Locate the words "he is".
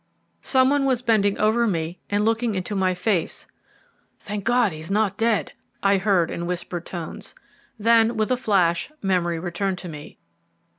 4.71-4.89